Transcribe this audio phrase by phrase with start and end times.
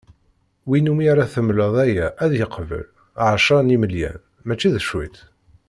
[0.67, 2.85] Win umi ara temleḍ aya ad yeqbel,
[3.27, 4.17] ɛecra n yimelyan!
[4.47, 5.17] Mačči d cwiṭ.